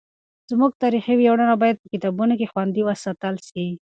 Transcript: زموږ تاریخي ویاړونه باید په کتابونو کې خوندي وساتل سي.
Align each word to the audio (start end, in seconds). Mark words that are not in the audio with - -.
زموږ 0.49 0.71
تاریخي 0.83 1.13
ویاړونه 1.17 1.55
باید 1.61 1.77
په 1.81 1.87
کتابونو 1.93 2.33
کې 2.39 2.51
خوندي 2.51 2.81
وساتل 2.85 3.35
سي. 3.49 3.65